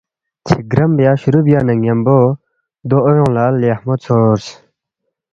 چھیگرَم 0.47 0.91
بیا 0.97 1.11
شروع 1.21 1.43
بیا 1.47 1.59
نہ 1.67 1.73
ن٘یمبو 1.77 2.19
دو 2.89 2.97
ایونگ 3.07 3.31
لہ 3.35 3.45
لیخمو 3.61 3.93
مہ 3.95 4.01
ژھورس 4.03 4.45